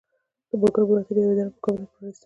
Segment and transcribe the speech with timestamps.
[0.49, 2.19] د ملګرو ملتونو یوه اداره په کابل کې پرانستل شوه.